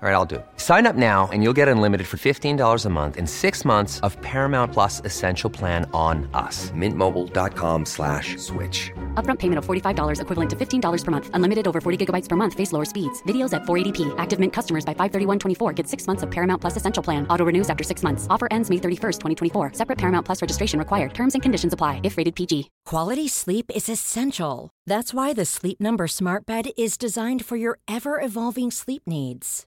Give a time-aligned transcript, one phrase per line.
[0.00, 0.46] All right, I'll do it.
[0.58, 4.16] Sign up now and you'll get unlimited for $15 a month in six months of
[4.22, 6.70] Paramount Plus Essential Plan on us.
[6.70, 8.92] Mintmobile.com slash switch.
[9.14, 11.30] Upfront payment of $45 equivalent to $15 per month.
[11.34, 12.54] Unlimited over 40 gigabytes per month.
[12.54, 13.20] Face lower speeds.
[13.24, 14.14] Videos at 480p.
[14.18, 17.26] Active Mint customers by 531.24 get six months of Paramount Plus Essential Plan.
[17.28, 18.28] Auto renews after six months.
[18.30, 19.72] Offer ends May 31st, 2024.
[19.72, 21.12] Separate Paramount Plus registration required.
[21.12, 22.70] Terms and conditions apply if rated PG.
[22.84, 24.70] Quality sleep is essential.
[24.86, 29.66] That's why the Sleep Number Smart Bed is designed for your ever-evolving sleep needs.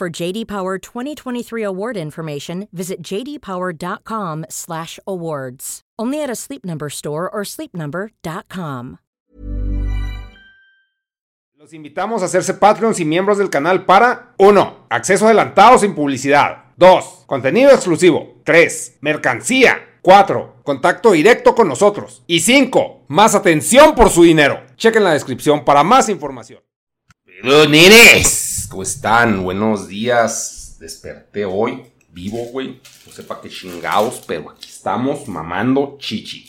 [0.00, 5.80] For JD Power 2023 award information, visit jdpower.com/awards.
[5.98, 8.96] Only at a Sleep Number store or sleepnumber.com.
[11.54, 14.86] Los invitamos a hacerse Patreons y miembros del canal para 1.
[14.88, 16.64] Acceso adelantado sin publicidad.
[16.78, 17.24] 2.
[17.26, 18.40] Contenido exclusivo.
[18.44, 19.00] 3.
[19.02, 19.98] Mercancía.
[20.00, 20.62] 4.
[20.62, 22.22] Contacto directo con nosotros.
[22.26, 23.04] Y 5.
[23.08, 24.62] Más atención por su dinero.
[24.76, 26.62] Chequen la descripción para más información.
[27.42, 29.42] Pero nenes, ¿cómo están?
[29.42, 30.76] Buenos días.
[30.78, 32.80] Desperté hoy, vivo, güey.
[33.04, 36.48] No sé para qué chingados, pero aquí estamos mamando chichi.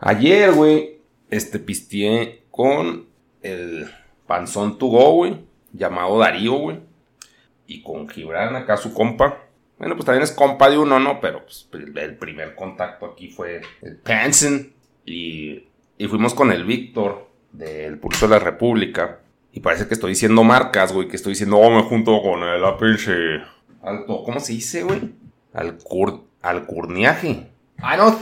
[0.00, 1.00] Ayer, güey,
[1.30, 3.06] este pisteé con
[3.42, 3.90] el
[4.26, 5.36] panzón to go, güey,
[5.72, 6.80] llamado Darío, güey.
[7.66, 9.42] Y con Gibran, acá su compa.
[9.78, 11.20] Bueno, pues también es compa de uno, ¿no?
[11.20, 14.72] Pero pues, el primer contacto aquí fue el Panson.
[15.04, 15.64] Y,
[15.98, 19.20] y fuimos con el Víctor del Pulso de la República.
[19.54, 21.06] Y parece que estoy diciendo marcas, güey.
[21.06, 23.40] Que estoy diciendo, oh, me junto con el pinche
[23.82, 24.24] alto.
[24.24, 25.14] ¿Cómo se dice, güey?
[25.52, 25.78] Al
[26.42, 27.46] alcurniaje.
[27.78, 28.18] Ah, no,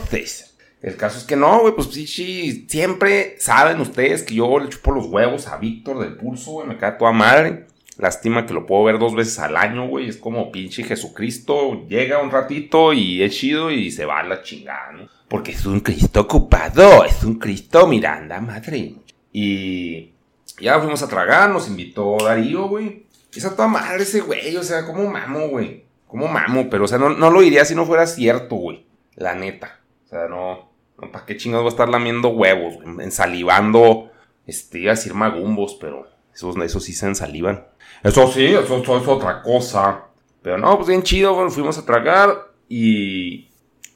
[0.81, 4.91] El caso es que no, güey, pues sí, siempre saben ustedes que yo le chupo
[4.91, 7.65] los huevos a Víctor del pulso, güey, me cae toda madre.
[7.97, 10.09] Lástima que lo puedo ver dos veces al año, güey.
[10.09, 11.87] Es como pinche Jesucristo.
[11.87, 15.09] Llega un ratito y es chido y se va a la chingada, ¿no?
[15.27, 17.03] Porque es un Cristo ocupado.
[17.05, 18.95] Es un Cristo Miranda, madre.
[19.31, 20.12] Y
[20.63, 23.05] ya fuimos a tragar, nos invitó Darío, güey.
[23.35, 25.83] Esa toda madre ese güey, o sea, como mamo, güey.
[26.07, 28.85] Como mamo, pero o sea, no, no lo diría si no fuera cierto, güey.
[29.15, 29.79] La neta.
[30.05, 30.71] O sea, no.
[31.11, 33.03] ¿Para qué chingados voy a estar lamiendo huevos, güey?
[33.05, 34.11] Ensalivando.
[34.45, 37.65] Este, iba a decir magumbos, pero esos, esos sí se ensalivan.
[38.03, 40.05] Eso sí, eso, es otra cosa.
[40.41, 43.49] Pero no, pues bien chido, bueno, fuimos a tragar y.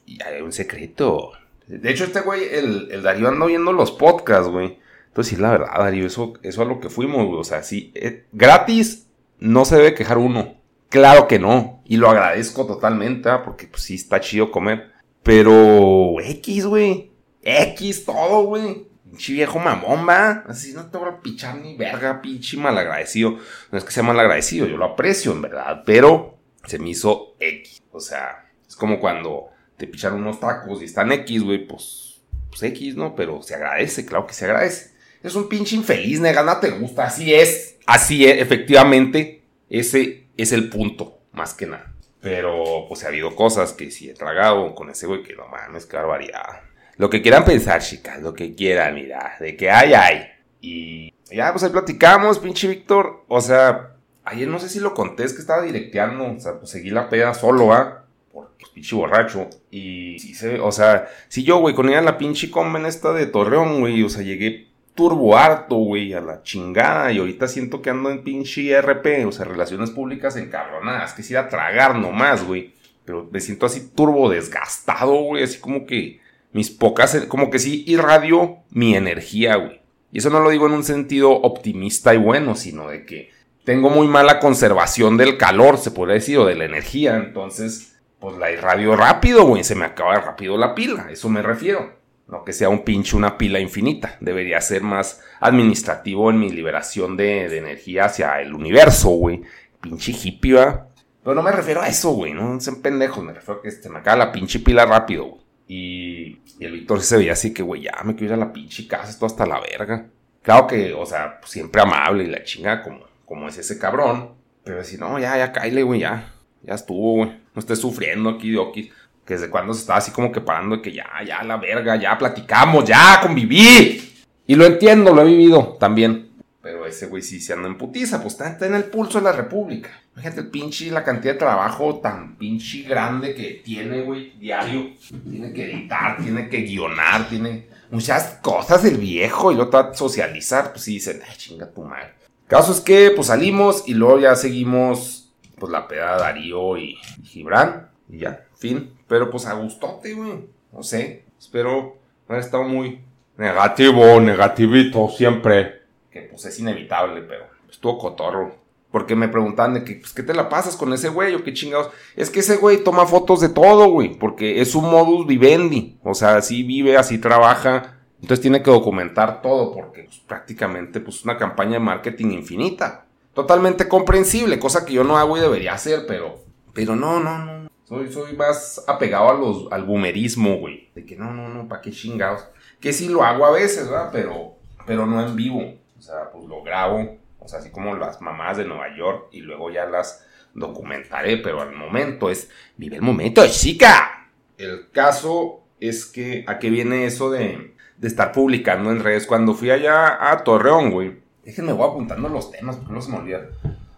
[0.04, 1.32] Y hay un secreto.
[1.66, 4.77] De hecho, este güey, el, el Darío anda viendo los podcasts, güey.
[5.18, 7.40] Entonces, sí, la verdad, Darío, eso, eso es lo que fuimos, güey.
[7.40, 9.08] O sea, sí, eh, gratis
[9.40, 10.54] no se debe quejar uno.
[10.90, 11.82] Claro que no.
[11.86, 13.42] Y lo agradezco totalmente, ¿ah?
[13.42, 14.92] porque pues sí está chido comer.
[15.24, 17.10] Pero X, güey.
[17.42, 18.86] X todo, güey.
[19.10, 20.44] Pinche viejo mamón, va.
[20.46, 23.38] Así no te voy a pichar ni verga, pinche malagradecido.
[23.72, 25.82] No es que sea malagradecido, yo lo aprecio, en verdad.
[25.84, 27.82] Pero se me hizo X.
[27.90, 32.62] O sea, es como cuando te picharon unos tacos y están X, güey, pues, pues
[32.62, 33.16] X, ¿no?
[33.16, 34.96] Pero se agradece, claro que se agradece.
[35.22, 37.04] Es un pinche infeliz, nega, no te gusta.
[37.04, 37.76] Así es.
[37.86, 39.42] Así es, efectivamente.
[39.68, 41.92] Ese es el punto, más que nada.
[42.20, 45.86] Pero, pues, ha habido cosas que sí he tragado con ese güey que no mames,
[45.86, 46.62] qué barbaridad.
[46.96, 50.26] Lo que quieran pensar, chicas, lo que quieran, mira, de que hay, hay.
[50.60, 53.24] Y ya, pues ahí platicamos, pinche Víctor.
[53.28, 56.70] O sea, ayer no sé si lo conté, es que estaba directeando, o sea, pues
[56.70, 58.04] seguí la peda solo, ¿ah?
[58.32, 59.48] Por pues, pinche borracho.
[59.70, 63.26] Y sí se, o sea, si yo, güey, con ella la pinche conven esta de
[63.26, 64.67] Torreón, güey, o sea, llegué
[64.98, 67.12] turbo harto, güey, a la chingada.
[67.12, 71.36] Y ahorita siento que ando en pinche RP, o sea, relaciones públicas encabronadas, que si
[71.36, 72.74] a tragar nomás, güey.
[73.04, 76.18] Pero me siento así turbo desgastado, güey, así como que
[76.52, 79.80] mis pocas, como que sí irradio mi energía, güey.
[80.10, 83.30] Y eso no lo digo en un sentido optimista y bueno, sino de que
[83.62, 87.14] tengo muy mala conservación del calor, se podría decir, o de la energía.
[87.14, 91.97] Entonces, pues la irradio rápido, güey, se me acaba rápido la pila, eso me refiero.
[92.28, 94.16] No que sea un pinche una pila infinita.
[94.20, 99.42] Debería ser más administrativo en mi liberación de, de energía hacia el universo, güey.
[99.80, 100.88] pinche hippie, ¿va?
[101.22, 103.88] Pero no me refiero a eso, güey, no sean pendejos, me refiero a que se
[103.90, 105.42] me acaba la pinche pila rápido, güey.
[105.70, 108.52] Y, y el Víctor se veía así que, güey, ya me quiero ir a la
[108.52, 110.06] pinche casa, esto hasta la verga.
[110.42, 114.30] Claro que, o sea, siempre amable y la chinga como, como es ese cabrón.
[114.64, 116.32] Pero si no, ya, ya, cáile, güey, ya.
[116.62, 117.30] Ya estuvo, güey.
[117.54, 118.90] No estés sufriendo aquí, Doki.
[119.28, 121.96] Que desde cuando se estaba así como que parando de que ya, ya, la verga,
[121.96, 124.14] ya platicamos, ya, conviví.
[124.46, 126.30] Y lo entiendo, lo he vivido también.
[126.62, 129.32] Pero ese güey sí se anda en putiza, pues está, en el pulso de la
[129.32, 129.90] república.
[130.14, 134.92] Imagínate el pinche, la cantidad de trabajo tan pinche grande que tiene, güey, diario.
[135.30, 139.52] Tiene que editar, tiene que guionar, tiene muchas cosas el viejo.
[139.52, 142.14] Y luego trata de socializar, pues sí dicen, ay, chinga tu madre.
[142.46, 146.96] caso es que, pues salimos y luego ya seguimos, pues la peda de Darío y
[147.24, 147.90] Gibran.
[148.08, 148.97] Y ya, fin.
[149.08, 150.46] Pero pues a gustote, güey.
[150.72, 151.24] No sé.
[151.38, 153.00] Espero no haya estado muy
[153.36, 155.82] negativo, negativito, siempre.
[156.10, 158.54] Que pues es inevitable, pero estuvo cotorro.
[158.90, 161.52] Porque me preguntaban de que, pues, ¿qué te la pasas con ese güey o qué
[161.52, 161.90] chingados?
[162.16, 164.18] Es que ese güey toma fotos de todo, güey.
[164.18, 165.98] Porque es un modus vivendi.
[166.02, 167.98] O sea, así vive, así trabaja.
[168.20, 173.06] Entonces tiene que documentar todo porque pues, prácticamente pues una campaña de marketing infinita.
[173.32, 176.40] Totalmente comprensible, cosa que yo no hago y debería hacer, pero...
[176.74, 177.57] Pero no, no, no.
[177.88, 180.90] Soy, soy más apegado a los, al boomerismo, güey.
[180.94, 182.44] De que no, no, no, ¿para qué chingados?
[182.80, 184.10] Que sí lo hago a veces, ¿verdad?
[184.12, 184.56] Pero,
[184.86, 185.62] pero no en vivo.
[185.98, 187.16] O sea, pues lo grabo.
[187.38, 189.28] O sea, así como las mamás de Nueva York.
[189.32, 191.38] Y luego ya las documentaré.
[191.38, 192.50] Pero al momento es.
[192.76, 194.28] Vive el momento, chica.
[194.58, 196.44] El caso es que.
[196.46, 199.26] ¿A qué viene eso de, de estar publicando en redes?
[199.26, 201.22] Cuando fui allá a Torreón, güey.
[201.42, 203.48] Déjenme, voy apuntando los temas porque no se me olvida.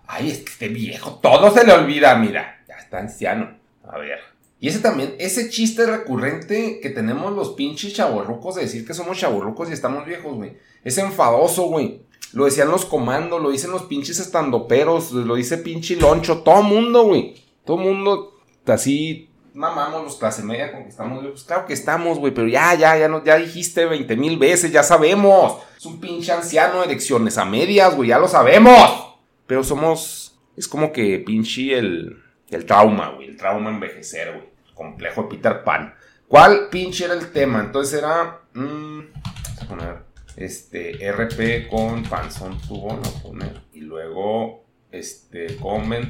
[0.07, 2.63] Ay, este viejo, todo se le olvida, mira.
[2.69, 3.60] Ya está anciano.
[3.85, 4.19] A ver.
[4.61, 9.19] Y ese también, ese chiste recurrente que tenemos los pinches chaborrucos de decir que somos
[9.19, 10.59] chaborrucos y estamos viejos, güey.
[10.85, 12.03] Es enfadoso, güey.
[12.33, 17.05] Lo decían los comandos, lo dicen los pinches estandoperos, lo dice pinche loncho, todo mundo,
[17.05, 17.35] güey.
[17.65, 21.45] Todo mundo así mamamos los clase media con que estamos viejos.
[21.45, 25.59] Claro que estamos, güey, pero ya, ya, ya, ya dijiste 20 mil veces, ya sabemos.
[25.77, 29.17] Es un pinche anciano elecciones a medias, güey, ya lo sabemos.
[29.47, 33.29] Pero somos, es como que pinche el el trauma, güey.
[33.29, 34.49] El trauma envejecer, güey.
[34.75, 35.95] Complejo de Peter Pan.
[36.29, 37.61] ¿Cuál pinche era el tema?
[37.61, 38.41] Entonces era.
[38.55, 39.97] Mmm, vamos a poner.
[40.37, 41.11] Este.
[41.13, 43.61] RP con Panzón tuvo, no poner.
[43.73, 44.65] Y luego.
[44.91, 45.57] Este.
[45.57, 46.09] Conven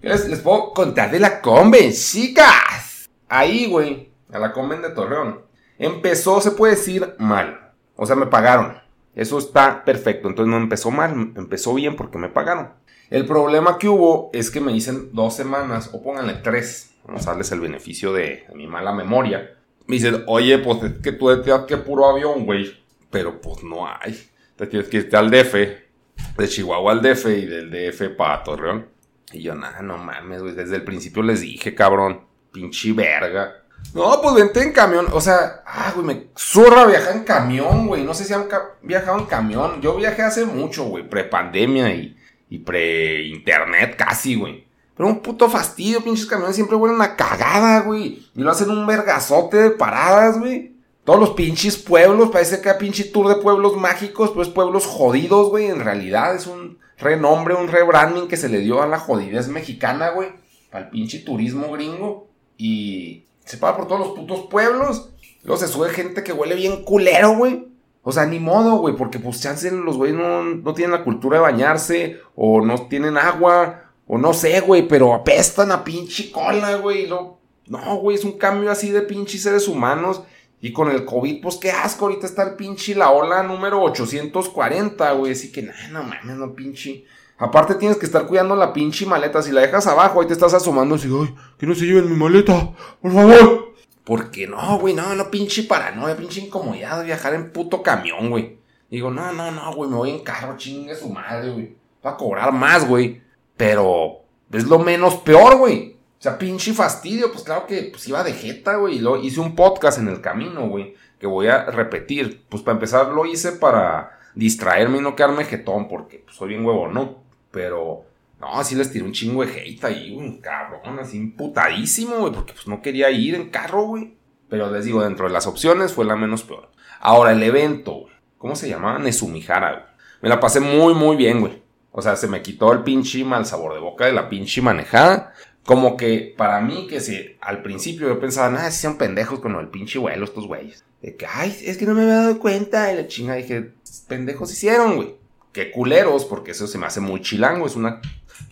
[0.00, 3.08] Les, les puedo contar de la Conven, chicas.
[3.28, 4.10] Ahí, güey.
[4.32, 5.42] A la Conven de Torreón.
[5.78, 7.72] Empezó, se puede decir, mal.
[7.96, 8.80] O sea, me pagaron.
[9.14, 10.28] Eso está perfecto.
[10.28, 12.72] Entonces no empezó mal, empezó bien porque me pagaron.
[13.12, 17.32] El problema que hubo es que me dicen dos semanas, o pónganle tres, vamos a
[17.32, 19.54] darles el beneficio de, mi mala memoria.
[19.86, 22.74] Me dicen, oye, pues es que tú decías que puro avión, güey.
[23.10, 24.18] Pero pues no hay.
[24.56, 28.88] Te tienes que irte al DF, de Chihuahua al DF y del DF para Torreón.
[29.30, 30.54] Y yo, nada, no mames, güey.
[30.54, 33.62] Desde el principio les dije, cabrón, pinche verga.
[33.92, 35.08] No, pues vente en camión.
[35.12, 38.04] O sea, ah, güey, me zurra viajar en camión, güey.
[38.04, 38.48] No sé si han
[38.80, 39.82] viajado en camión.
[39.82, 42.16] Yo viajé hace mucho, güey, prepandemia y
[42.52, 44.66] y pre-internet casi, güey.
[44.94, 48.26] Pero un puto fastidio, pinches camiones siempre huelen a cagada, güey.
[48.36, 50.74] Y lo hacen un vergazote de paradas, güey.
[51.02, 55.48] Todos los pinches pueblos, parece que hay pinche tour de pueblos mágicos, pues pueblos jodidos,
[55.48, 55.68] güey.
[55.68, 60.10] En realidad es un renombre, un rebranding que se le dio a la jodidez mexicana,
[60.10, 60.28] güey.
[60.70, 62.28] Para el pinche turismo gringo.
[62.58, 65.08] Y se paga por todos los putos pueblos.
[65.42, 67.71] Luego se sube gente que huele bien culero, güey.
[68.02, 71.38] O sea, ni modo, güey, porque pues chance los güeyes no, no tienen la cultura
[71.38, 76.76] de bañarse, o no tienen agua, o no sé, güey, pero apestan a pinche cola,
[76.76, 77.08] güey.
[77.08, 80.22] No, güey, es un cambio así de pinche seres humanos.
[80.60, 85.12] Y con el COVID, pues qué asco, ahorita está el pinche la ola número 840,
[85.12, 85.32] güey.
[85.32, 87.04] Así que, nah, no mames, no pinche.
[87.38, 89.42] Aparte tienes que estar cuidando la pinche maleta.
[89.42, 92.16] Si la dejas abajo, ahí te estás asomando así, ay, que no se lleven mi
[92.16, 93.71] maleta, por favor.
[94.04, 98.58] Porque no, güey, no, no, pinche paranoia, pinche incomodidad de viajar en puto camión, güey.
[98.90, 101.76] Digo, no, no, no, güey, me voy en carro, chingue su madre, güey.
[102.04, 103.22] Va a cobrar más, güey.
[103.56, 105.96] Pero es lo menos peor, güey.
[106.18, 108.98] O sea, pinche fastidio, pues claro que pues iba de jeta, güey.
[108.98, 110.94] Lo hice un podcast en el camino, güey.
[111.18, 112.44] Que voy a repetir.
[112.48, 116.64] Pues para empezar lo hice para distraerme y no quedarme jetón, porque pues, soy bien
[116.64, 117.22] huevo, ¿no?
[117.50, 118.04] Pero
[118.42, 122.54] no, así les tiré un chingo de hate ahí, un cabrón, así imputadísimo, güey, porque
[122.54, 124.16] pues no quería ir en carro, güey.
[124.48, 126.68] Pero les digo, dentro de las opciones fue la menos peor.
[126.98, 128.06] Ahora, el evento,
[128.38, 128.98] ¿cómo se llamaba?
[128.98, 129.84] Nesumijara, güey.
[130.22, 131.62] Me la pasé muy, muy bien, güey.
[131.92, 135.34] O sea, se me quitó el pinche mal sabor de boca de la pinche manejada.
[135.64, 139.54] Como que para mí, que si al principio yo pensaba, nada, si son pendejos con
[139.54, 140.84] el pinche vuelo estos güeyes.
[141.00, 142.92] De que, ay, es que no me había dado cuenta.
[142.92, 143.70] Y la chinga dije,
[144.08, 145.21] pendejos hicieron, güey.
[145.52, 148.00] Qué culeros, porque eso se me hace muy chilango, es una...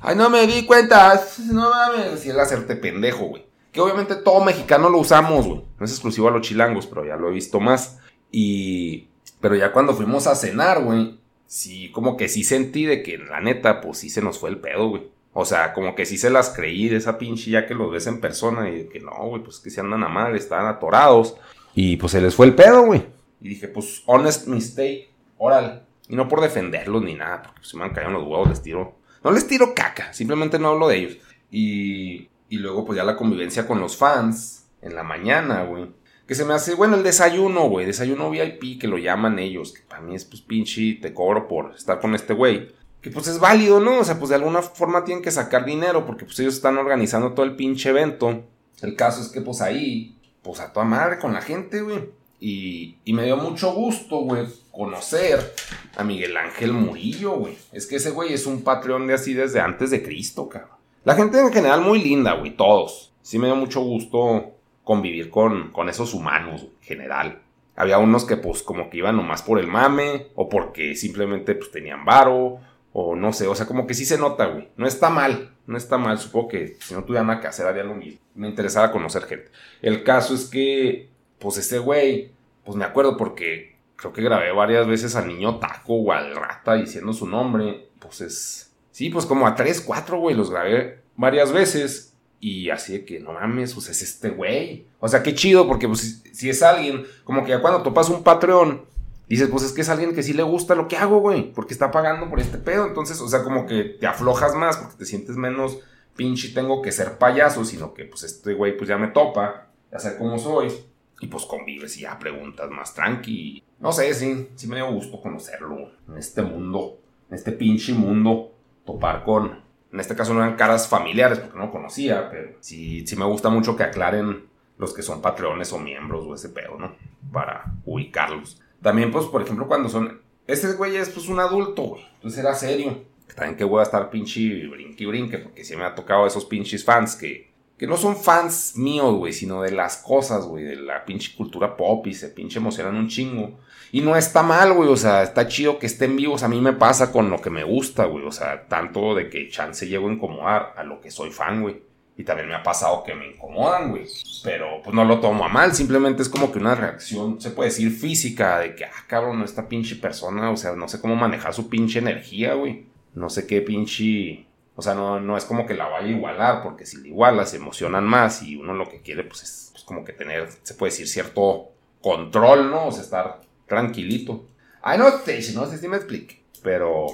[0.00, 3.46] Ay, no me di cuenta, no mames, y el hacerte pendejo, güey.
[3.72, 5.62] Que obviamente todo mexicano lo usamos, güey.
[5.78, 7.98] No es exclusivo a los chilangos, pero ya lo he visto más.
[8.30, 9.08] Y...
[9.40, 13.40] Pero ya cuando fuimos a cenar, güey, sí, como que sí sentí de que la
[13.40, 15.08] neta, pues sí se nos fue el pedo, güey.
[15.32, 18.06] O sea, como que sí se las creí de esa pinche ya que los ves
[18.06, 21.36] en persona y de que no, güey, pues que se andan a mal, están atorados.
[21.74, 23.06] Y pues se les fue el pedo, güey.
[23.40, 25.80] Y dije, pues, honest mistake, órale.
[26.10, 28.96] Y no por defenderlos ni nada, porque si me han caído los huevos, les tiro.
[29.22, 31.18] No les tiro caca, simplemente no hablo de ellos.
[31.52, 35.86] Y, y luego, pues ya la convivencia con los fans en la mañana, güey.
[36.26, 37.86] Que se me hace, bueno, el desayuno, güey.
[37.86, 39.72] Desayuno VIP, que lo llaman ellos.
[39.72, 42.72] Que para mí es, pues, pinche, te cobro por estar con este güey.
[43.00, 44.00] Que pues es válido, ¿no?
[44.00, 47.32] O sea, pues de alguna forma tienen que sacar dinero porque pues ellos están organizando
[47.34, 48.44] todo el pinche evento.
[48.82, 52.10] El caso es que pues ahí, pues a toda madre con la gente, güey.
[52.40, 54.46] Y, y me dio mucho gusto, güey,
[54.80, 55.52] conocer
[55.94, 57.54] a Miguel Ángel Murillo, güey.
[57.70, 60.78] Es que ese güey es un patrón de así desde antes de Cristo, cabrón.
[61.04, 63.12] La gente en general muy linda, güey, todos.
[63.20, 67.42] Sí me dio mucho gusto convivir con, con esos humanos, en general.
[67.76, 71.70] Había unos que pues como que iban nomás por el mame, o porque simplemente pues
[71.70, 72.60] tenían varo,
[72.94, 74.70] o no sé, o sea, como que sí se nota, güey.
[74.78, 76.18] No está mal, no está mal.
[76.18, 78.20] Supongo que si no tuviera nada que hacer haría lo mismo.
[78.34, 79.50] Me interesaba conocer gente.
[79.82, 82.32] El caso es que, pues ese güey,
[82.64, 83.69] pues me acuerdo porque
[84.00, 87.90] creo que grabé varias veces al niño taco o al rata diciendo su nombre.
[87.98, 88.72] Pues es.
[88.90, 92.14] Sí, pues como a tres, cuatro, güey, los grabé varias veces.
[92.40, 94.86] Y así de que no mames, pues es este güey.
[94.98, 98.22] O sea, qué chido, porque pues, si, es alguien, como que ya cuando topas un
[98.22, 98.86] Patreon
[99.28, 101.74] dices, pues es que es alguien que sí le gusta lo que hago, güey, porque
[101.74, 102.86] está pagando por este pedo.
[102.86, 105.78] Entonces, o sea, como que te aflojas más porque te sientes menos
[106.16, 109.98] pinche tengo que ser payaso, sino que pues este güey pues ya me topa, ya
[109.98, 110.72] sé cómo soy.
[111.20, 113.62] Y pues convives y ya preguntas más tranqui.
[113.80, 118.52] No sé, sí, sí me dio gusto conocerlo en este mundo, en este pinche mundo,
[118.84, 119.60] topar con,
[119.92, 123.48] en este caso no eran caras familiares porque no conocía, pero sí, sí me gusta
[123.48, 124.44] mucho que aclaren
[124.78, 126.94] los que son patreones o miembros o ese pedo, ¿no?
[127.32, 128.60] Para ubicarlos.
[128.82, 130.20] También, pues, por ejemplo, cuando son.
[130.46, 132.02] Este güey es pues un adulto, güey.
[132.14, 133.04] Entonces era serio.
[133.34, 136.84] También que voy a estar pinche brinque brinque, porque sí me ha tocado esos pinches
[136.84, 137.50] fans que.
[137.76, 141.78] Que no son fans míos, güey, sino de las cosas, güey, de la pinche cultura
[141.78, 143.58] pop y se pinche emocionan un chingo.
[143.92, 146.42] Y no está mal, güey, o sea, está chido que estén vivos.
[146.42, 149.48] A mí me pasa con lo que me gusta, güey, o sea, tanto de que
[149.48, 151.82] chance llego a incomodar a lo que soy fan, güey.
[152.16, 154.06] Y también me ha pasado que me incomodan, güey.
[154.44, 155.74] Pero pues no lo tomo a mal.
[155.74, 159.68] Simplemente es como que una reacción, se puede decir física, de que, ah, cabrón, esta
[159.68, 162.84] pinche persona, o sea, no sé cómo manejar su pinche energía, güey.
[163.14, 164.46] No sé qué pinche.
[164.76, 167.46] O sea, no, no es como que la vaya a igualar, porque si la iguala
[167.46, 170.74] se emocionan más y uno lo que quiere, pues es pues, como que tener, se
[170.74, 171.70] puede decir, cierto
[172.02, 172.86] control, ¿no?
[172.86, 174.48] O sea, estar tranquilito.
[174.82, 176.44] Ay, no sé, no sé si me explique.
[176.62, 177.06] Pero,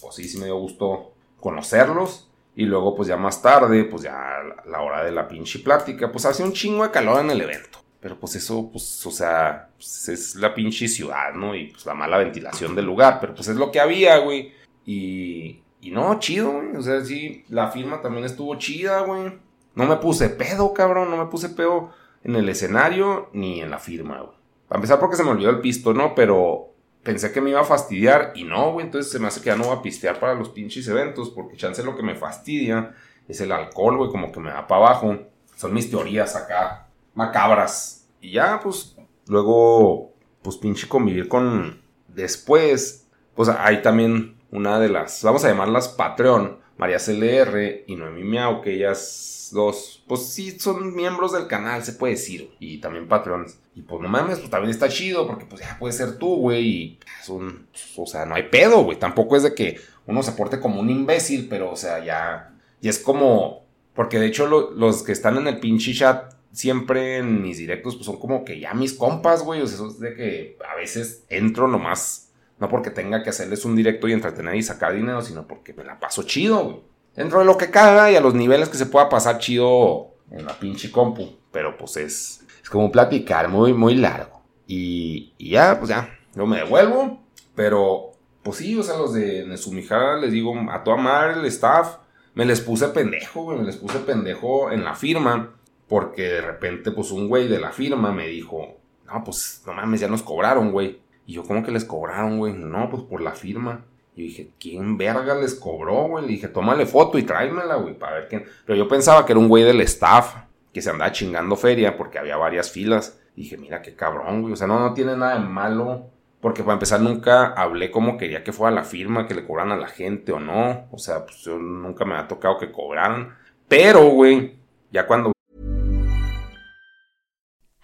[0.00, 2.30] pues sí, sí me dio gusto conocerlos.
[2.56, 6.24] Y luego, pues ya más tarde, pues ya la hora de la pinche plática, pues
[6.24, 7.78] hacía un chingo de calor en el evento.
[8.00, 11.54] Pero pues eso, pues, o sea, pues es la pinche ciudad, ¿no?
[11.54, 13.18] Y pues la mala ventilación del lugar.
[13.20, 14.52] Pero pues es lo que había, güey.
[14.86, 16.74] Y, y no, chido, güey.
[16.76, 19.38] O sea, sí, la firma también estuvo chida, güey.
[19.74, 21.10] No me puse pedo, cabrón.
[21.10, 21.92] No me puse pedo
[22.24, 24.37] en el escenario ni en la firma, güey.
[24.68, 26.14] Para empezar porque se me olvidó el pisto, ¿no?
[26.14, 29.46] Pero pensé que me iba a fastidiar y no, güey, entonces se me hace que
[29.46, 32.94] ya no voy a pistear para los pinches eventos porque chance lo que me fastidia
[33.26, 35.18] es el alcohol, güey, como que me da para abajo.
[35.56, 38.06] Son mis teorías acá, macabras.
[38.20, 38.96] Y ya, pues,
[39.26, 41.82] luego, pues pinche convivir con...
[42.08, 48.24] Después, pues hay también una de las, vamos a llamarlas Patreon, María CLR y Noemí
[48.24, 53.08] Miau, que ellas dos, pues sí son miembros del canal, se puede decir, y también
[53.08, 53.58] patrones.
[53.74, 56.66] Y pues no mames, pues también está chido, porque pues ya puede ser tú, güey,
[56.66, 57.66] y es un,
[57.96, 60.90] o sea, no hay pedo, güey, tampoco es de que uno se porte como un
[60.90, 65.46] imbécil, pero o sea, ya, y es como, porque de hecho los que están en
[65.46, 69.60] el pinche chat siempre en mis directos, pues son como que ya mis compas, güey,
[69.60, 72.27] o sea, eso es de que a veces entro nomás,
[72.58, 75.84] no porque tenga que hacerles un directo y entretener y sacar dinero, sino porque me
[75.84, 76.88] la paso chido, güey
[77.18, 80.46] dentro de lo que caga y a los niveles que se pueda pasar chido en
[80.46, 81.36] la pinche compu.
[81.50, 84.42] Pero pues es, es como platicar muy, muy largo.
[84.68, 87.20] Y, ya, pues ya, yo me devuelvo.
[87.56, 88.12] Pero,
[88.44, 91.96] pues sí, o sea, los de Nesumijara les digo a toda madre el staff.
[92.34, 95.56] Me les puse pendejo, güey, me les puse pendejo en la firma.
[95.88, 100.00] Porque de repente, pues un güey de la firma me dijo, no, pues no mames,
[100.00, 101.00] ya nos cobraron, güey.
[101.28, 102.54] Y yo, ¿cómo que les cobraron, güey?
[102.54, 103.84] No, pues por la firma.
[104.16, 106.24] Y dije, ¿quién verga les cobró, güey?
[106.24, 108.44] Le dije, tómale foto y tráemela, güey, para ver quién.
[108.64, 110.36] Pero yo pensaba que era un güey del staff
[110.72, 113.20] que se andaba chingando feria porque había varias filas.
[113.36, 114.54] Y dije, mira qué cabrón, güey.
[114.54, 116.06] O sea, no, no tiene nada de malo
[116.40, 119.76] Porque para empezar nunca hablé como quería que fuera la firma, que le cobraran a
[119.76, 120.86] la gente o no.
[120.92, 123.36] O sea, pues yo nunca me ha tocado que cobraran.
[123.68, 124.56] Pero, güey,
[124.90, 125.32] ya cuando...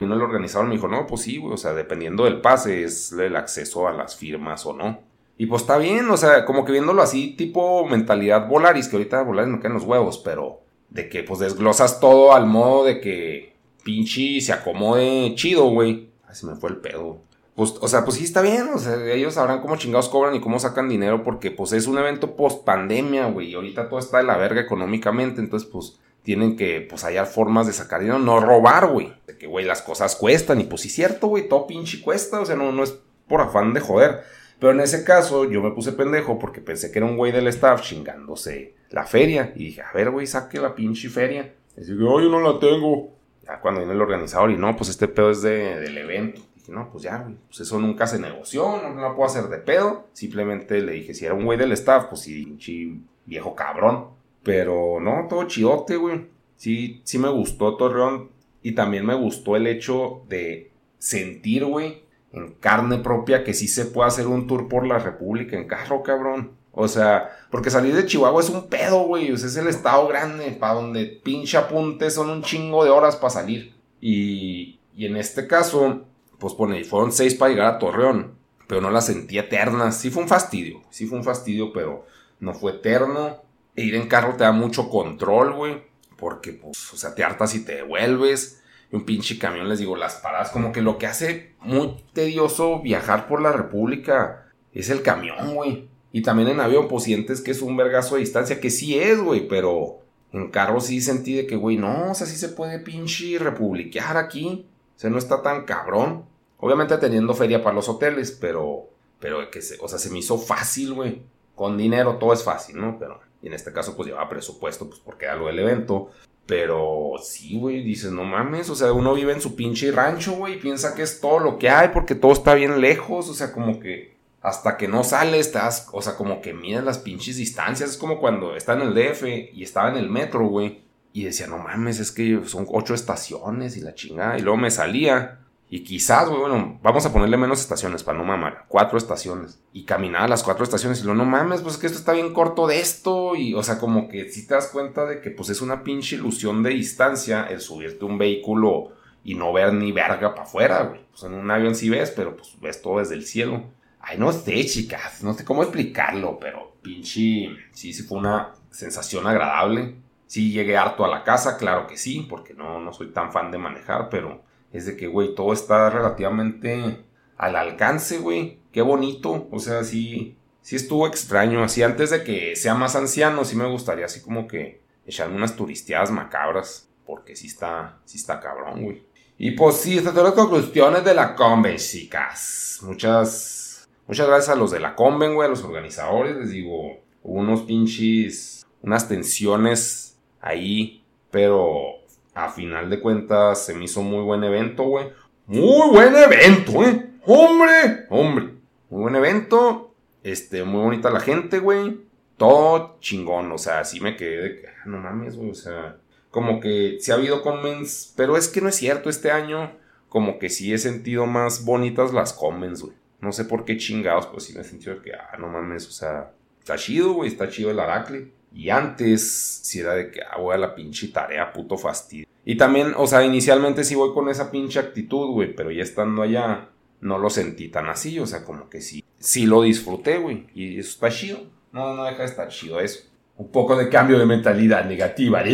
[0.00, 3.12] Uno el organizador me dijo, no, pues sí, güey, o sea, dependiendo del pase es
[3.12, 5.00] el acceso a las firmas o no.
[5.36, 9.22] Y pues está bien, o sea, como que viéndolo así, tipo mentalidad Volaris, que ahorita
[9.22, 10.60] Volaris me caen los huevos, pero
[10.90, 16.10] de que pues desglosas todo al modo de que pinche se acomode chido, güey.
[16.26, 17.18] Ay, se me fue el pedo.
[17.54, 20.40] Pues, o sea, pues sí está bien, o sea, ellos sabrán cómo chingados cobran y
[20.40, 24.18] cómo sacan dinero porque pues es un evento post pandemia, güey, y ahorita todo está
[24.18, 28.40] de la verga económicamente, entonces pues tienen que pues hallar formas de sacar dinero, no
[28.40, 29.12] robar, güey.
[29.26, 32.46] De que, güey, las cosas cuestan y pues sí cierto, güey, todo pinche cuesta, o
[32.46, 34.22] sea, no, no es por afán de joder.
[34.58, 37.46] Pero en ese caso yo me puse pendejo porque pensé que era un güey del
[37.48, 39.52] staff chingándose la feria.
[39.54, 41.52] Y dije, a ver, güey, saque la pinche feria.
[41.76, 43.12] Y dije, oye, no la tengo.
[43.42, 46.40] Ya cuando viene el organizador y no, pues este pedo es de, del evento.
[46.54, 49.50] Dije, no, pues ya, güey, pues eso nunca se negoció, no, no la puedo hacer
[49.50, 50.06] de pedo.
[50.14, 54.13] Simplemente le dije, si era un güey del staff, pues sí, pinche viejo cabrón.
[54.44, 56.26] Pero no, todo chidote, güey.
[56.56, 58.30] Sí, sí me gustó Torreón.
[58.62, 63.84] Y también me gustó el hecho de sentir, güey, en carne propia que sí se
[63.86, 66.52] puede hacer un tour por la República en carro, cabrón.
[66.72, 69.30] O sea, porque salir de Chihuahua es un pedo, güey.
[69.32, 73.16] O sea, es el estado grande, para donde pinche apunte son un chingo de horas
[73.16, 73.74] para salir.
[74.00, 76.04] Y, y en este caso,
[76.38, 78.34] pues pone, fueron seis para llegar a Torreón.
[78.66, 79.92] Pero no la sentí eterna.
[79.92, 82.06] Sí fue un fastidio, sí fue un fastidio, pero
[82.40, 83.43] no fue eterno.
[83.76, 85.82] Ir en carro te da mucho control, güey.
[86.16, 88.62] Porque, pues, o sea, te hartas y te devuelves.
[88.92, 90.50] Y un pinche camión, les digo, las paradas.
[90.50, 95.88] Como que lo que hace muy tedioso viajar por la República es el camión, güey.
[96.12, 99.20] Y también en avión, pues sientes que es un vergazo de distancia, que sí es,
[99.20, 99.98] güey, pero
[100.32, 104.16] en carro sí sentí de que, güey, no, o sea, sí se puede pinche republiquear
[104.16, 104.66] aquí.
[104.96, 106.24] O sea, no está tan cabrón.
[106.58, 110.94] Obviamente teniendo feria para los hoteles, pero, pero que o sea, se me hizo fácil,
[110.94, 111.22] güey.
[111.54, 112.96] Con dinero todo es fácil, ¿no?
[112.98, 116.10] Pero, y en este caso, pues llevaba presupuesto, pues porque era lo del evento.
[116.46, 120.54] Pero sí, güey, dices, no mames, o sea, uno vive en su pinche rancho, güey,
[120.54, 123.52] y piensa que es todo lo que hay porque todo está bien lejos, o sea,
[123.52, 127.90] como que hasta que no sales, estás, o sea, como que miras las pinches distancias,
[127.90, 130.80] es como cuando está en el DF y estaba en el metro, güey,
[131.12, 134.70] y decía, no mames, es que son ocho estaciones y la chingada, y luego me
[134.70, 135.40] salía
[135.74, 138.66] y quizás, güey, bueno, vamos a ponerle menos estaciones para no mamar.
[138.68, 139.60] Cuatro estaciones.
[139.72, 142.12] Y caminaba a las cuatro estaciones y lo no mames, pues es que esto está
[142.12, 143.34] bien corto de esto.
[143.34, 146.14] Y, o sea, como que si te das cuenta de que, pues es una pinche
[146.14, 148.92] ilusión de distancia el subirte un vehículo
[149.24, 151.00] y no ver ni verga para afuera, güey.
[151.10, 153.64] Pues en un avión sí ves, pero pues ves todo desde el cielo.
[153.98, 159.26] Ay, no sé, chicas, no sé cómo explicarlo, pero pinche, sí, sí fue una sensación
[159.26, 159.96] agradable.
[160.28, 163.50] Sí llegué harto a la casa, claro que sí, porque no, no soy tan fan
[163.50, 166.98] de manejar, pero es de que, güey, todo está relativamente
[167.36, 168.58] al alcance, güey.
[168.72, 169.46] Qué bonito.
[169.52, 171.62] O sea, sí, sí estuvo extraño.
[171.62, 175.54] Así antes de que sea más anciano, sí me gustaría así como que echarme unas
[175.54, 176.88] turisteadas macabras.
[177.06, 179.04] Porque sí está, sí está cabrón, güey.
[179.38, 182.80] Y pues sí, estas son las conclusiones de la Conven, chicas.
[182.82, 186.34] Muchas, muchas gracias a los de la Conven, güey, a los organizadores.
[186.34, 191.93] Les digo, unos pinches, unas tensiones ahí, pero
[192.34, 195.06] a final de cuentas se me hizo muy buen evento, güey.
[195.46, 197.10] Muy buen evento, ¿eh?
[197.26, 198.54] Hombre, hombre.
[198.90, 199.94] Muy buen evento.
[200.22, 202.00] Este, muy bonita la gente, güey.
[202.36, 205.98] Todo chingón, o sea, sí me quedé de que, ah, no mames, güey, o sea,
[206.30, 209.70] como que sí ha habido comments, pero es que no es cierto, este año
[210.08, 212.94] como que sí he sentido más bonitas las comments, güey.
[213.20, 215.86] No sé por qué chingados, pues sí me he sentido de que, ah, no mames,
[215.86, 218.32] o sea, está chido, güey, está chido el Aracle.
[218.54, 222.26] Y antes sí era de que, ah, voy a la pinche tarea, puto fastidio.
[222.44, 226.22] Y también, o sea, inicialmente sí voy con esa pinche actitud, güey, pero ya estando
[226.22, 226.68] allá
[227.00, 230.78] no lo sentí tan así, o sea, como que sí, sí lo disfruté, güey, y
[230.78, 231.40] eso está chido.
[231.72, 233.00] No, no deja de estar chido eso.
[233.36, 235.42] Un poco de cambio de mentalidad negativa,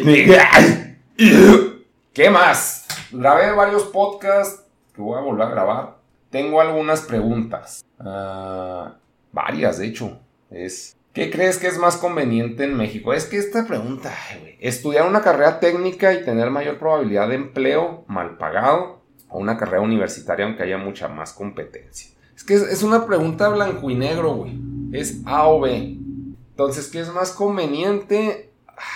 [2.12, 2.86] ¿Qué más?
[3.10, 5.96] Grabé varios podcasts que voy a volver a grabar.
[6.28, 7.82] Tengo algunas preguntas.
[7.98, 8.96] Ah,
[9.32, 10.20] varias, de hecho.
[10.50, 13.12] Es, ¿Qué crees que es más conveniente en México?
[13.12, 18.04] Es que esta pregunta, güey, estudiar una carrera técnica y tener mayor probabilidad de empleo
[18.06, 22.10] mal pagado o una carrera universitaria aunque haya mucha más competencia.
[22.36, 24.58] Es que es, una pregunta blanco y negro, güey.
[24.92, 25.98] Es A o B.
[26.50, 28.50] Entonces, ¿qué es más conveniente?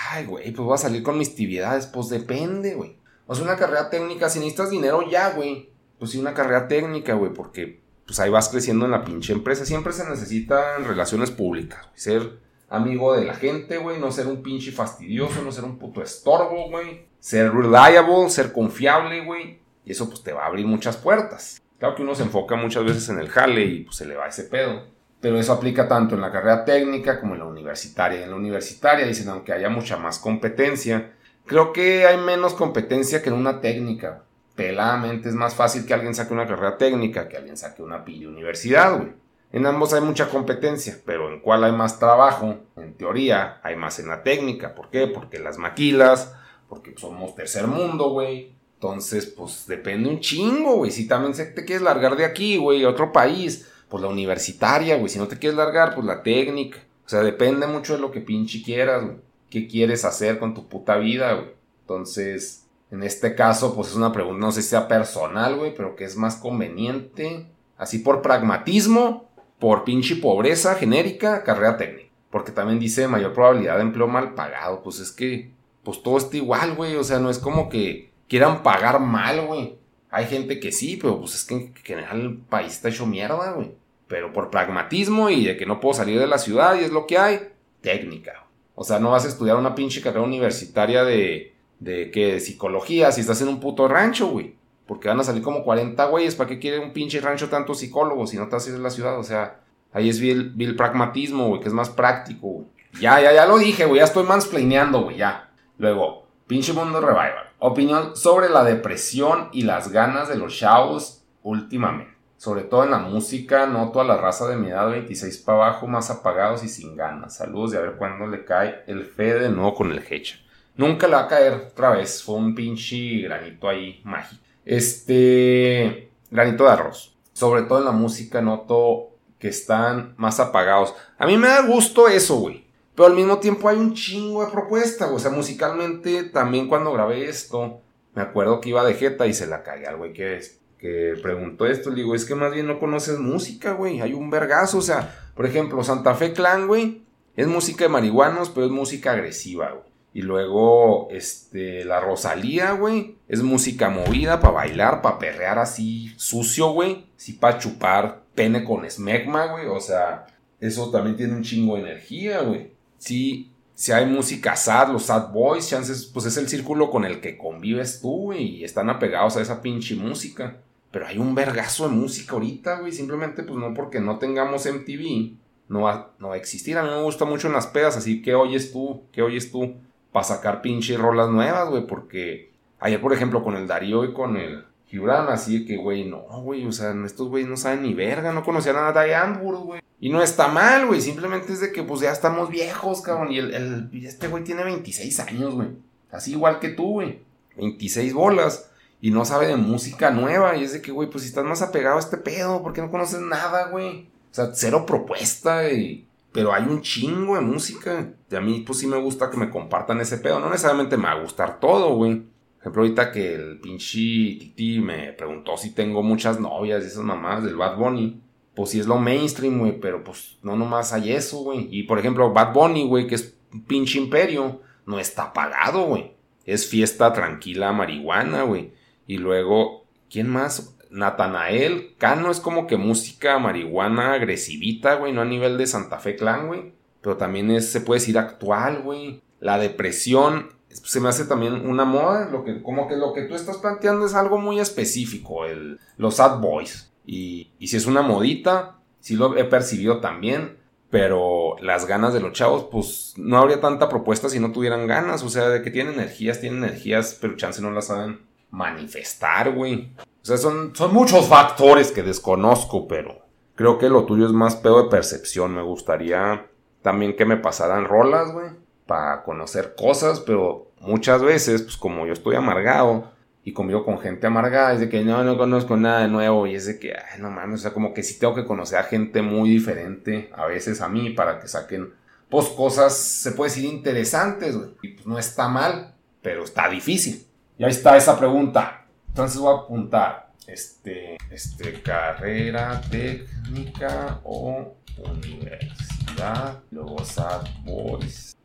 [0.09, 1.85] Ay, güey, pues voy a salir con mis tibiedades.
[1.85, 2.95] Pues depende, güey.
[3.27, 5.69] O sea, una carrera técnica, si necesitas dinero ya, güey.
[5.99, 9.65] Pues sí, una carrera técnica, güey, porque pues ahí vas creciendo en la pinche empresa.
[9.65, 12.39] Siempre se necesitan relaciones públicas, Ser
[12.69, 13.99] amigo de la gente, güey.
[13.99, 17.07] No ser un pinche fastidioso, no ser un puto estorbo, güey.
[17.19, 19.59] Ser reliable, ser confiable, güey.
[19.85, 21.61] Y eso pues te va a abrir muchas puertas.
[21.79, 24.27] Claro que uno se enfoca muchas veces en el jale y pues se le va
[24.27, 24.83] ese pedo.
[25.19, 28.23] Pero eso aplica tanto en la carrera técnica como en la universitaria.
[28.23, 31.13] En la universitaria dicen, aunque haya mucha más competencia,
[31.45, 34.23] creo que hay menos competencia que en una técnica
[34.55, 38.27] peladamente es más fácil que alguien saque una carrera técnica que alguien saque una pilla
[38.29, 39.13] universidad, güey.
[39.51, 43.99] En ambos hay mucha competencia, pero en cuál hay más trabajo, en teoría, hay más
[43.99, 44.75] en la técnica.
[44.75, 45.07] ¿Por qué?
[45.07, 46.33] Porque las maquilas,
[46.67, 48.53] porque somos tercer mundo, güey.
[48.73, 50.91] Entonces, pues depende un chingo, güey.
[50.91, 55.07] Si también te quieres largar de aquí, güey, a otro país, pues la universitaria, güey.
[55.07, 56.79] Si no te quieres largar, pues la técnica.
[57.05, 59.17] O sea, depende mucho de lo que pinche quieras, güey.
[59.49, 61.51] ¿Qué quieres hacer con tu puta vida, güey?
[61.81, 65.95] Entonces, en este caso, pues es una pregunta, no sé si sea personal, güey, pero
[65.95, 72.09] que es más conveniente, así por pragmatismo, por pinche pobreza genérica, carrera técnica.
[72.29, 74.83] Porque también dice mayor probabilidad de empleo mal pagado.
[74.83, 75.51] Pues es que,
[75.83, 76.95] pues todo está igual, güey.
[76.97, 79.77] O sea, no es como que quieran pagar mal, güey.
[80.09, 83.53] Hay gente que sí, pero pues es que en general el país está hecho mierda,
[83.53, 83.73] güey.
[84.07, 87.07] Pero por pragmatismo y de que no puedo salir de la ciudad y es lo
[87.07, 87.39] que hay,
[87.81, 88.45] técnica.
[88.75, 93.21] O sea, no vas a estudiar una pinche carrera universitaria de de que psicología si
[93.21, 94.55] estás en un puto rancho, güey.
[94.87, 96.35] Porque van a salir como 40 güeyes.
[96.35, 99.17] ¿Para qué quiere un pinche rancho tanto psicólogos si no haces en la ciudad?
[99.19, 99.61] O sea,
[99.91, 102.67] ahí es vil, el pragmatismo, güey, que es más práctico, güey.
[102.99, 103.99] Ya, ya, ya lo dije, güey.
[103.99, 105.49] Ya estoy mansplaineando, güey, ya.
[105.77, 107.49] Luego, pinche mundo revival.
[107.59, 112.13] Opinión sobre la depresión y las ganas de los shows últimamente.
[112.37, 115.87] Sobre todo en la música, noto a la raza de mi edad 26 para abajo
[115.87, 117.37] más apagados y sin ganas.
[117.37, 120.37] Saludos y a ver cuándo le cae el fe de nuevo con el hecha.
[120.77, 122.23] Nunca le va a caer otra vez.
[122.23, 124.41] Fue un pinche granito ahí mágico.
[124.65, 126.09] Este.
[126.29, 127.15] Granito de arroz.
[127.33, 129.09] Sobre todo en la música noto
[129.39, 130.93] que están más apagados.
[131.17, 132.65] A mí me da gusto eso, güey.
[132.95, 137.27] Pero al mismo tiempo hay un chingo de propuesta, O sea, musicalmente también cuando grabé
[137.27, 137.81] esto,
[138.13, 140.39] me acuerdo que iba de jeta y se la cagué al güey que,
[140.79, 141.89] que preguntó esto.
[141.89, 144.01] Le digo, es que más bien no conoces música, güey.
[144.01, 144.77] Hay un vergazo.
[144.77, 147.03] O sea, por ejemplo, Santa Fe Clan, güey.
[147.35, 149.94] Es música de marihuanos, pero es música agresiva, güey.
[150.15, 156.71] Y luego, este, la Rosalía, güey, es música movida para bailar, para perrear así sucio,
[156.71, 157.07] güey.
[157.17, 159.65] Sí, para chupar pene con esmegma, güey.
[159.65, 160.25] O sea,
[160.61, 162.71] eso también tiene un chingo de energía, güey.
[162.97, 167.19] Sí, si hay música sad, los sad boys, chances, pues es el círculo con el
[167.19, 168.59] que convives tú, güey.
[168.59, 170.61] Y están apegados a esa pinche música.
[170.91, 172.93] Pero hay un vergazo de música ahorita, güey.
[172.93, 175.33] Simplemente, pues no porque no tengamos MTV,
[175.67, 176.77] no va, no va a existir.
[176.77, 179.75] A mí me gusta mucho en las pedas, así que oyes tú, ¿qué oyes tú?
[180.15, 182.49] Para sacar pinche rolas nuevas, güey, porque
[182.79, 186.21] ayer, por ejemplo, con el Darío y con el Gibran, así de que, güey, no,
[186.41, 189.81] güey, o sea, estos güeyes no saben ni verga, no conocían a Diane güey.
[189.99, 193.39] Y no está mal, güey, simplemente es de que, pues, ya estamos viejos, cabrón, y
[193.39, 195.67] el, este güey tiene 26 años, güey,
[196.09, 197.19] así igual que tú, güey,
[197.57, 198.71] 26 bolas.
[199.01, 200.55] Y no sabe de música nueva.
[200.55, 202.81] Y es de que, güey, pues si estás más apegado a este pedo, ¿por qué
[202.81, 204.07] no conoces nada, güey?
[204.31, 208.13] O sea, cero propuesta y pero hay un chingo de música.
[208.29, 210.37] Y a mí, pues sí me gusta que me compartan ese pedo.
[210.37, 212.15] No necesariamente me va a gustar todo, güey.
[212.15, 217.05] Por ejemplo, ahorita que el pinche Titi me preguntó si tengo muchas novias y esas
[217.05, 218.19] mamás del Bad Bunny.
[218.53, 219.79] Pues sí es lo mainstream, güey.
[219.79, 221.69] Pero pues no nomás hay eso, güey.
[221.71, 226.15] Y por ejemplo, Bad Bunny, güey, que es un pinche imperio, no está pagado, güey.
[226.43, 228.73] Es fiesta tranquila marihuana, güey.
[229.07, 230.74] Y luego, ¿quién más?
[230.95, 236.15] Natanael Cano es como que música marihuana agresivita, güey, no a nivel de Santa Fe
[236.15, 236.73] Clan, güey.
[237.01, 239.21] Pero también se puede decir actual, güey.
[239.39, 242.29] La depresión se me hace también una moda.
[242.29, 246.15] Lo que, como que lo que tú estás planteando es algo muy específico, el, los
[246.15, 246.91] sad boys.
[247.05, 250.57] Y, y si es una modita, sí lo he percibido también.
[250.89, 255.23] Pero las ganas de los chavos, pues no habría tanta propuesta si no tuvieran ganas.
[255.23, 258.19] O sea, de que tienen energías, tienen energías, pero chance no las saben
[258.55, 259.91] manifestar, güey.
[259.99, 264.55] O sea, son, son muchos factores que desconozco, pero creo que lo tuyo es más
[264.55, 265.53] pedo de percepción.
[265.53, 266.47] Me gustaría
[266.81, 268.47] también que me pasaran rolas, güey,
[268.87, 273.11] para conocer cosas, pero muchas veces, pues como yo estoy amargado
[273.43, 276.55] y convivo con gente amargada, es de que no, no conozco nada de nuevo y
[276.55, 278.83] es de que, ay, no mames, o sea, como que sí tengo que conocer a
[278.83, 281.93] gente muy diferente a veces a mí para que saquen,
[282.29, 284.69] pues cosas, se puede decir, interesantes, güey.
[284.81, 287.24] Y pues no está mal, pero está difícil.
[287.57, 288.85] Y ahí está esa pregunta.
[289.07, 298.35] Entonces voy a apuntar, este, este, carrera técnica o universidad, luego sad boys.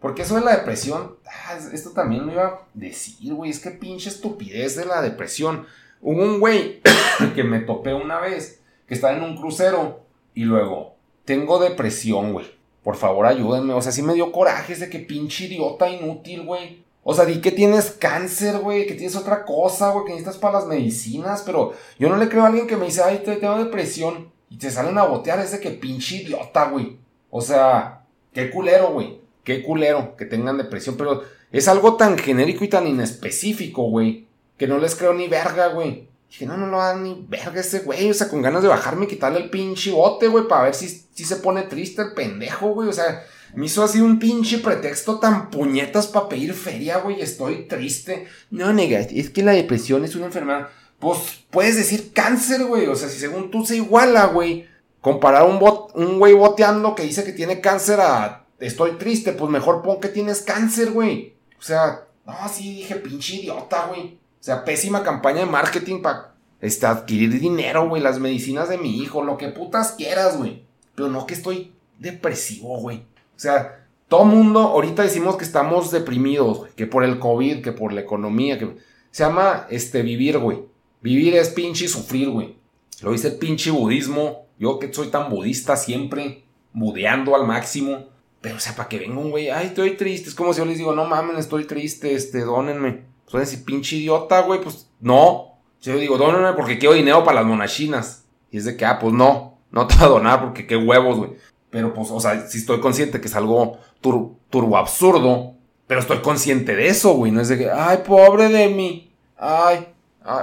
[0.00, 3.70] Porque eso de la depresión, ah, esto también lo iba a decir, güey, es que
[3.70, 5.66] pinche estupidez de la depresión.
[6.00, 6.80] Hubo un güey
[7.34, 12.46] que me topé una vez, que estaba en un crucero, y luego, tengo depresión, güey.
[12.82, 13.74] Por favor, ayúdenme.
[13.74, 16.84] O sea, sí me dio coraje de que pinche idiota inútil, güey.
[17.04, 20.60] O sea, di que tienes cáncer, güey, que tienes otra cosa, güey, que necesitas para
[20.60, 24.30] las medicinas, pero yo no le creo a alguien que me dice, ay, tengo depresión,
[24.52, 26.98] y te salen a botear, ese que pinche idiota, güey.
[27.30, 29.20] O sea, qué culero, güey.
[29.42, 34.66] Qué culero que tengan depresión, pero es algo tan genérico y tan inespecífico, güey, que
[34.66, 36.06] no les creo ni verga, güey.
[36.28, 39.06] Dije, no, no lo hagan ni verga ese güey, o sea, con ganas de bajarme
[39.06, 42.68] y quitarle el pinche bote, güey, para ver si, si se pone triste el pendejo,
[42.68, 47.20] güey, o sea, me hizo así un pinche pretexto tan puñetas para pedir feria, güey.
[47.20, 48.26] Estoy triste.
[48.50, 50.68] No, nega, es que la depresión es una enfermedad.
[50.98, 52.86] Pues puedes decir cáncer, güey.
[52.86, 54.68] O sea, si según tú se iguala, güey.
[55.00, 59.50] Comparar un, bot, un güey boteando que dice que tiene cáncer a estoy triste, pues
[59.50, 61.34] mejor pon que tienes cáncer, güey.
[61.58, 64.18] O sea, no, sí dije pinche idiota, güey.
[64.40, 68.02] O sea, pésima campaña de marketing para este, adquirir dinero, güey.
[68.02, 70.64] Las medicinas de mi hijo, lo que putas quieras, güey.
[70.94, 73.04] Pero no que estoy depresivo, güey.
[73.42, 77.92] O sea, todo mundo, ahorita decimos que estamos deprimidos, que por el COVID, que por
[77.92, 78.76] la economía, que
[79.10, 80.60] se llama este vivir, güey.
[81.00, 82.54] Vivir es pinche sufrir, güey.
[83.00, 84.46] Lo dice el pinche budismo.
[84.60, 88.10] Yo que soy tan budista siempre, budeando al máximo.
[88.40, 90.28] Pero, o sea, para que venga un güey, ay, estoy triste.
[90.28, 93.02] Es como si yo les digo, no mames, estoy triste, este, dónenme.
[93.28, 95.58] Pues decir, pinche idiota, güey, pues no.
[95.80, 98.24] Yo digo, dónenme porque quiero dinero para las monachinas.
[98.52, 101.18] Y es de que, ah, pues no, no te voy a donar porque qué huevos,
[101.18, 101.32] güey.
[101.72, 105.54] Pero pues, o sea, sí estoy consciente que es algo turbo absurdo.
[105.86, 107.32] Pero estoy consciente de eso, güey.
[107.32, 109.10] No es de que, ay, pobre de mí.
[109.38, 109.88] Ay.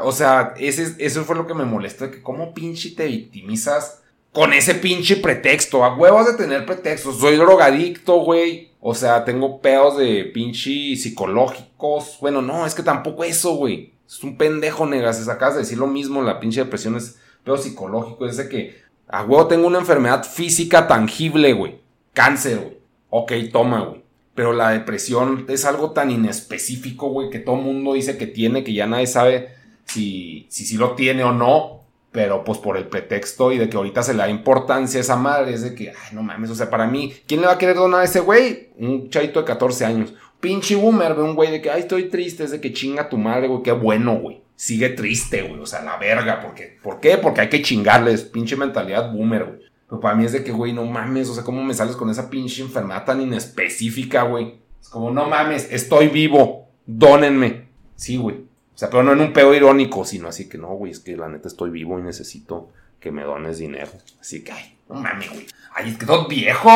[0.04, 2.10] O sea, ese, eso fue lo que me molesta.
[2.10, 4.02] Que cómo pinche te victimizas
[4.34, 5.84] con ese pinche pretexto.
[5.86, 7.20] A huevos de tener pretextos.
[7.20, 8.72] Soy drogadicto, güey.
[8.82, 12.18] O sea, tengo peos de pinche psicológicos.
[12.22, 13.94] Bueno, no, es que tampoco eso, güey.
[14.08, 15.28] Es un pendejo, negas.
[15.30, 16.24] Acabas de decir lo mismo.
[16.24, 18.26] La pinche depresión es peo psicológico.
[18.26, 21.82] Es de que a huevo tengo una enfermedad física tangible, güey.
[22.14, 22.78] Cáncer, güey.
[23.10, 24.04] Ok, toma, güey.
[24.36, 28.74] Pero la depresión es algo tan inespecífico, güey, que todo mundo dice que tiene, que
[28.74, 29.50] ya nadie sabe
[29.86, 31.80] si, si, lo tiene o no.
[32.12, 35.16] Pero pues por el pretexto y de que ahorita se le da importancia a esa
[35.16, 37.58] madre, es de que, ay, no mames, o sea, para mí, ¿quién le va a
[37.58, 38.70] querer donar a ese güey?
[38.78, 40.14] Un chavito de 14 años.
[40.40, 43.18] Pinche boomer, ve un güey de que, ay, estoy triste, es de que chinga tu
[43.18, 45.62] madre, güey, qué bueno, güey sigue triste, güey.
[45.62, 46.42] O sea, la verga.
[46.42, 47.18] Porque, ¿Por qué?
[47.18, 48.24] Porque hay que chingarles.
[48.24, 49.60] Pinche mentalidad boomer, güey.
[49.88, 51.30] Pero para mí es de que, güey, no mames.
[51.30, 54.60] O sea, ¿cómo me sales con esa pinche enfermedad tan inespecífica, güey?
[54.82, 56.68] Es como, no mames, estoy vivo.
[56.86, 57.70] Dónenme.
[57.96, 58.36] Sí, güey.
[58.36, 61.16] O sea, pero no en un pedo irónico, sino así que no, güey, es que
[61.16, 62.70] la neta estoy vivo y necesito
[63.00, 63.92] que me dones dinero.
[64.20, 65.46] Así que, ay, no mames, güey.
[65.74, 66.70] Ay, es que sos viejo.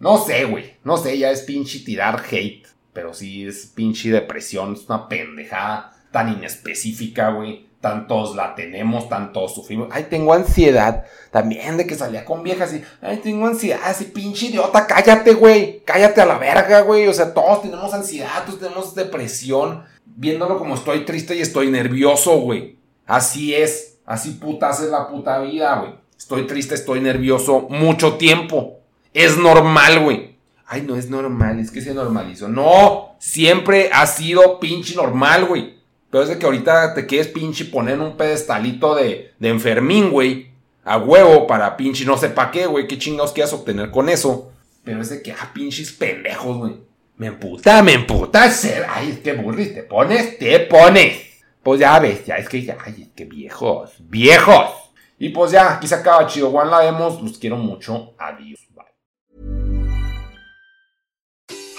[0.00, 0.74] No sé, güey.
[0.84, 2.66] No sé, ya es pinche tirar hate.
[2.94, 7.66] Pero sí es pinche depresión, es una pendejada tan inespecífica, güey.
[7.80, 9.88] Tantos la tenemos, tantos sufrimos.
[9.90, 11.04] Ay, tengo ansiedad.
[11.32, 13.80] También de que salía con viejas y, ay, tengo ansiedad.
[13.84, 15.82] Así, pinche idiota, cállate, güey.
[15.84, 17.08] Cállate a la verga, güey.
[17.08, 19.82] O sea, todos tenemos ansiedad, todos tenemos depresión.
[20.06, 22.78] Viéndolo como estoy triste y estoy nervioso, güey.
[23.06, 23.98] Así es.
[24.06, 25.94] Así putas es la puta vida, güey.
[26.16, 28.78] Estoy triste, estoy nervioso mucho tiempo.
[29.12, 30.38] Es normal, güey.
[30.64, 32.48] Ay, no es normal, es que se normalizó.
[32.48, 35.74] No, siempre ha sido pinche normal, güey.
[36.14, 40.46] Pero es de que ahorita te quieres pinche poner un pedestalito de, de enfermín, güey.
[40.84, 42.86] A huevo para pinche no sé pa' qué, güey.
[42.86, 44.52] ¿Qué chingados quieras obtener con eso?
[44.84, 46.76] Pero es de que, ah, pinches pendejos, güey.
[47.16, 48.86] Me emputa, me emputa ser.
[48.88, 51.20] Ay, es que burris, te pones, te pones.
[51.64, 54.70] Pues ya ves, ya es que ya, ay, es que viejos, viejos.
[55.18, 58.84] Y pues ya, aquí se acaba Chido One, la vemos, los quiero mucho, adiós, bye.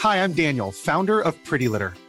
[0.03, 1.93] Hi, I'm Daniel, founder of Pretty Litter.